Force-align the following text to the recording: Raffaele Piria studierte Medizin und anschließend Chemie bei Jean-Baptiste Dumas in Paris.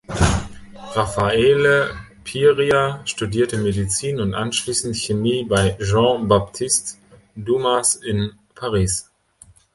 Raffaele 0.93 1.93
Piria 2.23 3.05
studierte 3.05 3.59
Medizin 3.59 4.19
und 4.19 4.33
anschließend 4.33 4.97
Chemie 4.97 5.43
bei 5.43 5.77
Jean-Baptiste 5.79 6.97
Dumas 7.35 7.97
in 7.97 8.31
Paris. 8.55 9.11